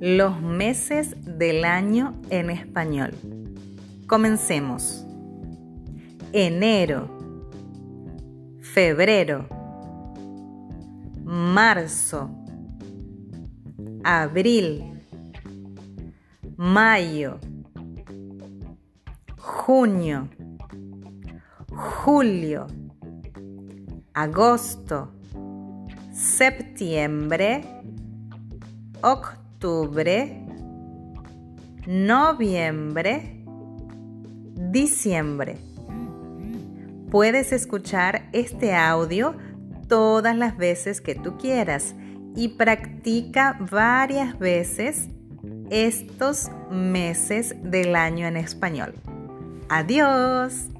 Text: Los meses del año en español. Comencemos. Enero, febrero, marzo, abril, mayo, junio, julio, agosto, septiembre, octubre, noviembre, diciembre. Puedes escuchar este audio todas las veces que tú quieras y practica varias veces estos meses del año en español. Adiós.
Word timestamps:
Los 0.00 0.40
meses 0.40 1.14
del 1.24 1.64
año 1.64 2.14
en 2.30 2.50
español. 2.50 3.14
Comencemos. 4.06 5.06
Enero, 6.32 7.08
febrero, 8.60 9.46
marzo, 11.24 12.28
abril, 14.02 15.00
mayo, 16.56 17.38
junio, 19.38 20.28
julio, 21.70 22.66
agosto, 24.12 25.12
septiembre, 26.12 27.62
octubre, 29.00 29.43
noviembre, 31.86 33.42
diciembre. 34.56 35.56
Puedes 37.10 37.52
escuchar 37.52 38.28
este 38.32 38.74
audio 38.74 39.34
todas 39.88 40.36
las 40.36 40.58
veces 40.58 41.00
que 41.00 41.14
tú 41.14 41.38
quieras 41.38 41.94
y 42.36 42.48
practica 42.48 43.56
varias 43.70 44.38
veces 44.38 45.08
estos 45.70 46.50
meses 46.70 47.54
del 47.62 47.96
año 47.96 48.26
en 48.26 48.36
español. 48.36 48.92
Adiós. 49.70 50.73